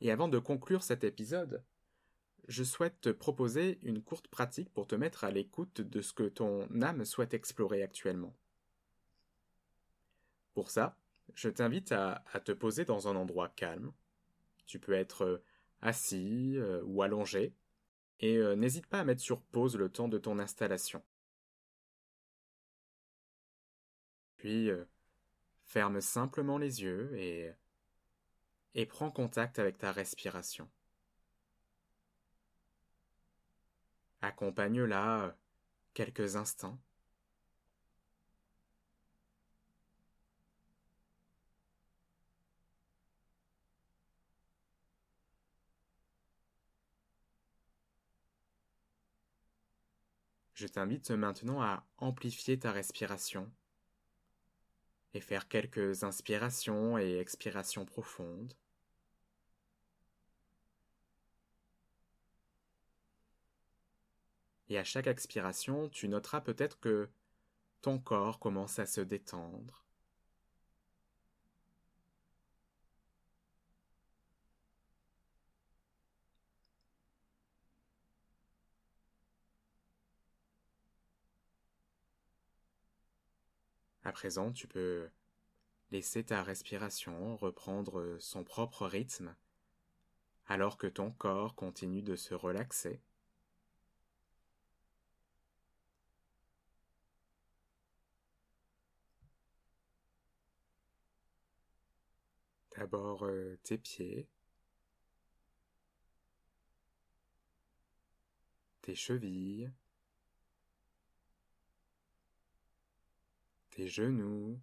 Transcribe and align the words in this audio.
Et 0.00 0.10
avant 0.10 0.28
de 0.28 0.38
conclure 0.38 0.82
cet 0.82 1.04
épisode, 1.04 1.62
je 2.48 2.62
souhaite 2.62 3.00
te 3.00 3.08
proposer 3.08 3.78
une 3.82 4.02
courte 4.02 4.28
pratique 4.28 4.72
pour 4.72 4.86
te 4.86 4.94
mettre 4.94 5.24
à 5.24 5.30
l'écoute 5.30 5.80
de 5.80 6.00
ce 6.00 6.12
que 6.12 6.28
ton 6.28 6.68
âme 6.82 7.04
souhaite 7.04 7.34
explorer 7.34 7.82
actuellement. 7.82 8.34
Pour 10.54 10.70
ça, 10.70 10.96
je 11.34 11.48
t'invite 11.48 11.92
à, 11.92 12.22
te 12.44 12.52
poser 12.52 12.84
dans 12.84 13.08
un 13.08 13.16
endroit 13.16 13.48
calme. 13.48 13.92
Tu 14.66 14.78
peux 14.78 14.92
être 14.92 15.22
euh, 15.22 15.44
assis 15.82 16.56
euh, 16.56 16.82
ou 16.84 17.02
allongé, 17.02 17.54
et 18.20 18.36
euh, 18.36 18.54
n'hésite 18.54 18.86
pas 18.86 19.00
à 19.00 19.04
mettre 19.04 19.20
sur 19.20 19.42
pause 19.42 19.76
le 19.76 19.90
temps 19.90 20.08
de 20.08 20.18
ton 20.18 20.38
installation. 20.38 21.02
Puis 24.36 24.70
ferme 25.64 26.00
simplement 26.00 26.58
les 26.58 26.82
yeux 26.82 27.16
et, 27.18 27.50
et 28.76 28.86
prends 28.86 29.10
contact 29.10 29.58
avec 29.58 29.78
ta 29.78 29.90
respiration. 29.90 30.68
Accompagne-la 34.20 35.34
quelques 35.94 36.36
instants. 36.36 36.78
Je 50.54 50.66
t'invite 50.66 51.10
maintenant 51.10 51.62
à 51.62 51.86
amplifier 51.98 52.58
ta 52.58 52.72
respiration 52.72 53.50
et 55.14 55.20
faire 55.20 55.48
quelques 55.48 56.04
inspirations 56.04 56.98
et 56.98 57.18
expirations 57.18 57.86
profondes. 57.86 58.54
Et 64.68 64.78
à 64.78 64.84
chaque 64.84 65.06
expiration, 65.06 65.88
tu 65.88 66.08
noteras 66.08 66.40
peut-être 66.40 66.78
que 66.80 67.08
ton 67.82 67.98
corps 67.98 68.38
commence 68.38 68.78
à 68.78 68.86
se 68.86 69.00
détendre. 69.00 69.84
À 84.04 84.12
présent, 84.12 84.52
tu 84.52 84.68
peux 84.68 85.08
laisser 85.90 86.24
ta 86.24 86.42
respiration 86.42 87.36
reprendre 87.36 88.16
son 88.20 88.44
propre 88.44 88.86
rythme 88.86 89.34
alors 90.46 90.78
que 90.78 90.86
ton 90.86 91.10
corps 91.10 91.54
continue 91.56 92.02
de 92.02 92.14
se 92.14 92.34
relaxer. 92.34 93.00
D'abord 102.76 103.24
euh, 103.24 103.56
tes 103.62 103.78
pieds, 103.78 104.28
tes 108.82 108.94
chevilles, 108.94 109.72
tes 113.70 113.88
genoux, 113.88 114.60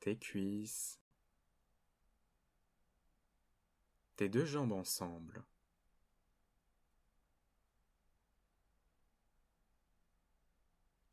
tes 0.00 0.18
cuisses, 0.18 1.00
tes 4.16 4.28
deux 4.28 4.44
jambes 4.44 4.72
ensemble. 4.72 5.44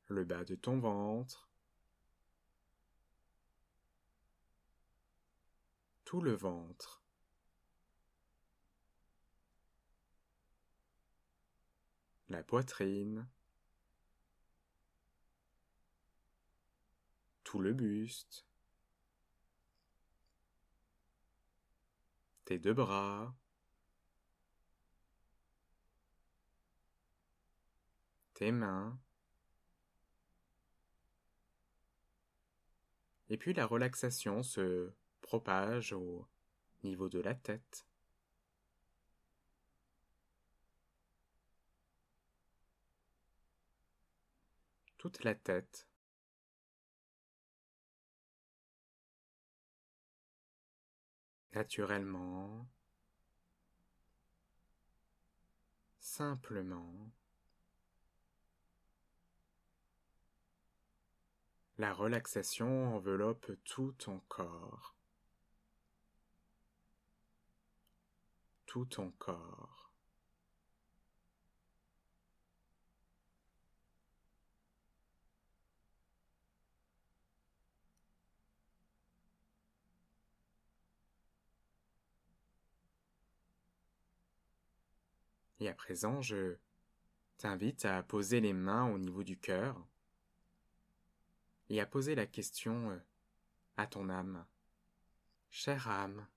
Le 0.07 0.23
bas 0.23 0.43
de 0.43 0.55
ton 0.55 0.79
ventre, 0.79 1.52
le 6.21 6.33
ventre. 6.33 7.01
La 12.29 12.43
poitrine, 12.43 13.27
tout 17.43 17.59
le 17.59 17.73
buste, 17.73 18.45
tes 22.45 22.57
deux 22.57 22.73
bras, 22.73 23.35
tes 28.33 28.51
mains, 28.51 28.99
et 33.29 33.37
puis 33.37 33.53
la 33.53 33.65
relaxation 33.65 34.43
se 34.43 34.93
propage 35.23 35.93
au 35.93 36.27
niveau 36.83 37.09
de 37.09 37.19
la 37.19 37.33
tête. 37.33 37.87
Toute 44.97 45.23
la 45.23 45.33
tête. 45.33 45.87
Naturellement, 51.53 52.67
simplement, 55.99 57.11
la 61.77 61.93
relaxation 61.93 62.95
enveloppe 62.95 63.51
tout 63.65 63.93
ton 63.93 64.19
corps, 64.27 64.95
ton 68.81 69.11
corps. 69.11 69.93
Et 85.59 85.69
à 85.69 85.73
présent, 85.73 86.21
je 86.21 86.57
t'invite 87.37 87.85
à 87.85 88.03
poser 88.03 88.41
les 88.41 88.51
mains 88.51 88.91
au 88.91 88.97
niveau 88.97 89.23
du 89.23 89.37
cœur 89.37 89.87
et 91.69 91.79
à 91.79 91.85
poser 91.85 92.15
la 92.15 92.25
question 92.25 92.91
euh, 92.91 92.97
à 93.77 93.87
ton 93.87 94.09
âme. 94.09 94.45
Chère 95.51 95.87
âme, 95.87 96.27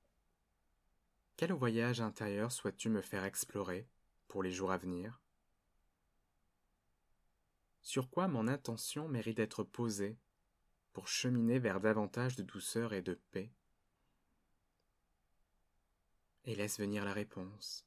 quel 1.37 1.53
voyage 1.53 2.01
intérieur 2.01 2.51
souhaites-tu 2.51 2.89
me 2.89 3.03
faire 3.03 3.25
explorer 3.25 3.87
pour 4.27 4.43
les 4.43 4.51
jours 4.51 4.73
à 4.73 4.79
venir? 4.79 5.21
Sur 7.83 8.09
quoi 8.11 8.27
mon 8.27 8.49
intention 8.49 9.07
mérite 9.07 9.37
d'être 9.37 9.63
posée 9.63 10.19
pour 10.93 11.09
cheminer 11.09 11.59
vers 11.59 11.81
davantage 11.81 12.37
de 12.37 12.43
douceur 12.43 12.95
et 12.95 13.03
de 13.03 13.21
paix? 13.33 13.53
Et 16.45 16.55
laisse 16.55 16.79
venir 16.79 17.05
la 17.05 17.13
réponse. 17.13 17.87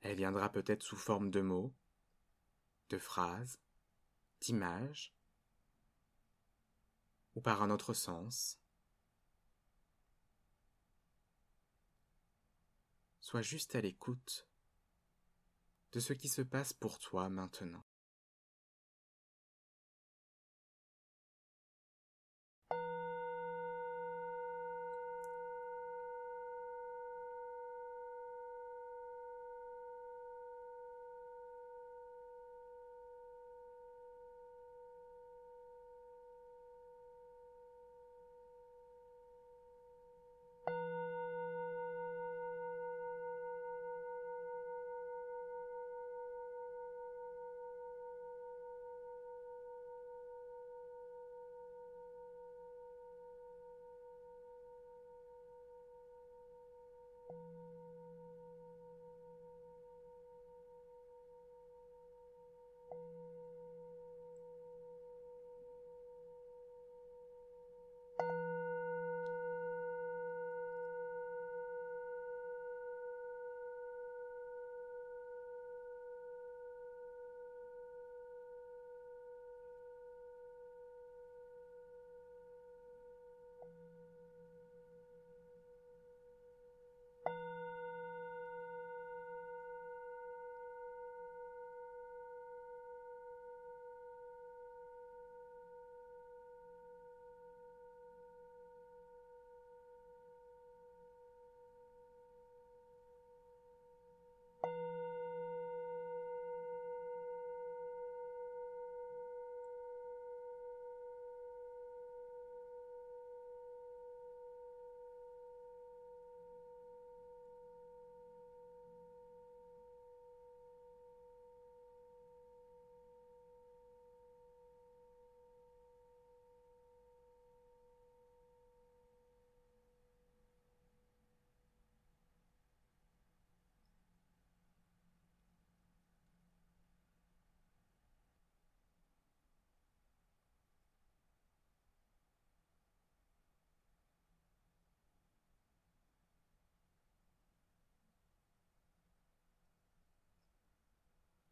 Elle 0.00 0.16
viendra 0.16 0.50
peut-être 0.50 0.82
sous 0.82 0.96
forme 0.96 1.30
de 1.30 1.40
mots, 1.40 1.72
de 2.90 2.98
phrases, 2.98 3.60
d'images, 4.40 5.14
ou 7.36 7.40
par 7.40 7.62
un 7.62 7.70
autre 7.70 7.94
sens. 7.94 8.58
Sois 13.32 13.40
juste 13.40 13.76
à 13.76 13.80
l'écoute 13.80 14.46
de 15.92 16.00
ce 16.00 16.12
qui 16.12 16.28
se 16.28 16.42
passe 16.42 16.74
pour 16.74 16.98
toi 16.98 17.30
maintenant. 17.30 17.82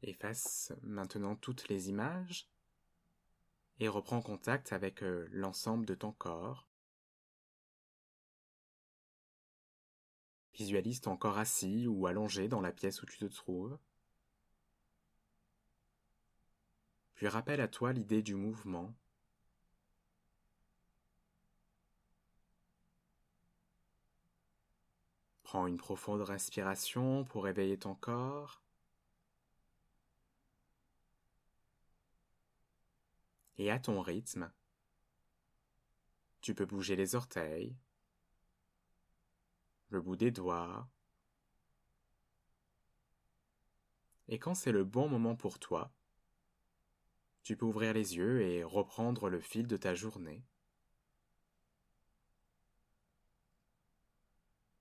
Efface 0.02 0.72
maintenant 0.82 1.36
toutes 1.36 1.68
les 1.68 1.90
images 1.90 2.48
et 3.80 3.88
reprends 3.88 4.22
contact 4.22 4.72
avec 4.72 5.02
euh, 5.02 5.28
l'ensemble 5.30 5.86
de 5.86 5.94
ton 5.94 6.12
corps. 6.12 6.66
Visualise 10.54 11.00
ton 11.00 11.16
corps 11.16 11.38
assis 11.38 11.86
ou 11.86 12.06
allongé 12.06 12.48
dans 12.48 12.60
la 12.60 12.72
pièce 12.72 13.02
où 13.02 13.06
tu 13.06 13.18
te 13.18 13.24
trouves. 13.24 13.78
Puis 17.14 17.28
rappelle 17.28 17.60
à 17.60 17.68
toi 17.68 17.92
l'idée 17.92 18.22
du 18.22 18.34
mouvement. 18.34 18.94
Prends 25.42 25.66
une 25.66 25.78
profonde 25.78 26.22
respiration 26.22 27.24
pour 27.24 27.48
éveiller 27.48 27.78
ton 27.78 27.94
corps. 27.94 28.62
Et 33.58 33.70
à 33.70 33.78
ton 33.78 34.00
rythme, 34.00 34.50
tu 36.40 36.54
peux 36.54 36.66
bouger 36.66 36.96
les 36.96 37.14
orteils, 37.14 37.76
le 39.90 40.00
bout 40.00 40.16
des 40.16 40.30
doigts. 40.30 40.88
Et 44.28 44.38
quand 44.38 44.54
c'est 44.54 44.72
le 44.72 44.84
bon 44.84 45.08
moment 45.08 45.34
pour 45.34 45.58
toi, 45.58 45.92
tu 47.42 47.56
peux 47.56 47.66
ouvrir 47.66 47.92
les 47.92 48.16
yeux 48.16 48.42
et 48.42 48.62
reprendre 48.62 49.28
le 49.28 49.40
fil 49.40 49.66
de 49.66 49.76
ta 49.76 49.94
journée. 49.94 50.44